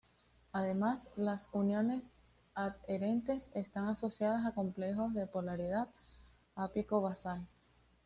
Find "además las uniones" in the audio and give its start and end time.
0.51-2.11